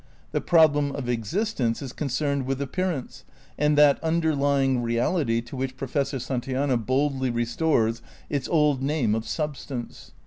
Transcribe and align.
The 0.31 0.41
problem 0.41 0.93
of 0.93 1.07
existence 1.07 1.79
is 1.79 1.93
concerned 1.93 2.47
with 2.47 2.59
appearance 2.59 3.23
and 3.55 3.77
that 3.77 4.03
underlying 4.03 4.81
reality 4.81 5.41
to 5.41 5.55
which 5.55 5.77
Professor 5.77 6.17
Santayana 6.17 6.77
boldly 6.77 7.29
restores 7.29 8.01
its 8.27 8.47
old 8.49 8.81
name 8.81 9.13
of 9.13 9.27
"substance." 9.27 10.13